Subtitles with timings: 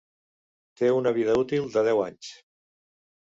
[0.79, 2.31] Té una vida útil de deu anys.